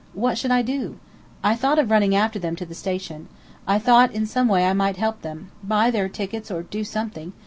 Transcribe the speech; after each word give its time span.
What 0.15 0.35
should 0.35 0.49
I 0.49 0.63
do? 0.63 0.97
I 1.43 1.55
thought 1.55 1.77
of 1.77 1.91
running 1.91 2.15
after 2.15 2.39
them 2.39 2.55
to 2.55 2.65
the 2.65 2.73
station. 2.73 3.27
I 3.67 3.77
thought 3.77 4.11
in 4.11 4.25
some 4.25 4.47
way 4.47 4.65
I 4.67 4.73
might 4.73 4.97
help 4.97 5.21
them 5.21 5.51
buy 5.63 5.91
their 5.91 6.09
tickets 6.09 6.49
or 6.49 6.63
do 6.63 6.83
something. 6.83 7.33